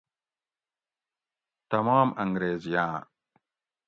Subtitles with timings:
[1.69, 3.05] تمام انگریزیان